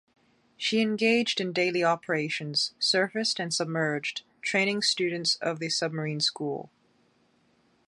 [0.57, 6.71] She engaged in daily operations, surfaced and submerged, training students of the submarine school.